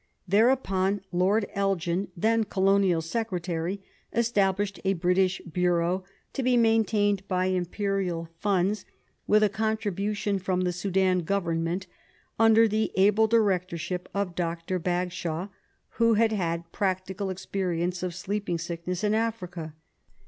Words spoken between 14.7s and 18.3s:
Bagshawe, who had had practical experience of